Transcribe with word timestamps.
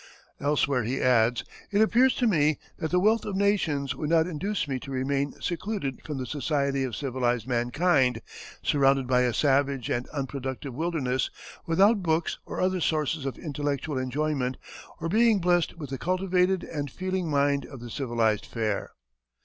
Elsewhere 0.39 0.83
he 0.83 0.99
adds: 0.99 1.43
"It 1.69 1.79
appears 1.79 2.15
to 2.15 2.25
me 2.25 2.57
that 2.79 2.89
the 2.89 2.99
wealth 2.99 3.23
of 3.23 3.35
nations 3.35 3.93
would 3.95 4.09
not 4.09 4.25
induce 4.25 4.67
me 4.67 4.79
to 4.79 4.89
remain 4.89 5.39
secluded 5.39 6.01
from 6.03 6.17
the 6.17 6.25
society 6.25 6.83
of 6.83 6.95
civilized 6.95 7.45
mankind, 7.47 8.23
surrounded 8.63 9.05
by 9.05 9.21
a 9.21 9.31
savage 9.31 9.91
and 9.91 10.09
unproductive 10.09 10.73
wilderness, 10.73 11.29
without 11.67 12.01
books 12.01 12.39
or 12.47 12.59
other 12.59 12.81
sources 12.81 13.27
of 13.27 13.37
intellectual 13.37 13.99
enjoyment, 13.99 14.57
or 14.99 15.07
being 15.07 15.37
blessed 15.39 15.77
with 15.77 15.91
the 15.91 15.99
cultivated 15.99 16.63
and 16.63 16.89
feeling 16.89 17.29
mind 17.29 17.63
of 17.67 17.79
the 17.79 17.91
civilized 17.91 18.47
fair." 18.47 18.93